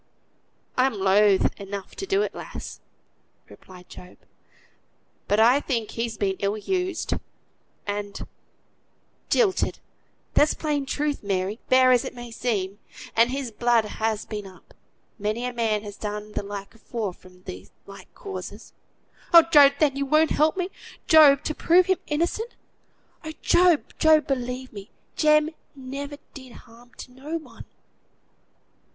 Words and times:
"I'm 0.77 0.93
loth 0.95 1.51
enough 1.59 1.95
to 1.97 2.07
do 2.07 2.23
it, 2.23 2.33
lass," 2.33 2.79
replied 3.47 3.87
Job; 3.87 4.17
"but 5.27 5.39
I 5.39 5.59
think 5.59 5.91
he's 5.91 6.17
been 6.17 6.37
ill 6.39 6.57
used, 6.57 7.13
and 7.85 8.27
jilted 9.29 9.77
(that's 10.33 10.55
plain 10.55 10.87
truth, 10.87 11.21
Mary, 11.21 11.59
hard 11.71 11.93
as 11.93 12.03
it 12.03 12.15
may 12.15 12.31
seem), 12.31 12.79
and 13.15 13.29
his 13.29 13.51
blood 13.51 13.85
has 13.85 14.25
been 14.25 14.47
up 14.47 14.73
many 15.19 15.45
a 15.45 15.53
man 15.53 15.83
has 15.83 15.97
done 15.97 16.31
the 16.31 16.41
like 16.41 16.73
afore, 16.73 17.13
from 17.13 17.43
like 17.85 18.11
causes." 18.15 18.73
"Oh, 19.35 19.43
God! 19.51 19.75
Then 19.79 19.95
you 19.95 20.07
won't 20.07 20.31
help 20.31 20.57
me, 20.57 20.71
Job, 21.07 21.43
to 21.43 21.53
prove 21.53 21.85
him 21.85 21.99
innocent? 22.07 22.55
Oh! 23.23 23.33
Job, 23.43 23.83
Job; 23.99 24.25
believe 24.25 24.73
me, 24.73 24.89
Jem 25.15 25.51
never 25.75 26.17
did 26.33 26.53
harm 26.53 26.91
to 26.95 27.11
no 27.11 27.37
one." 27.37 27.65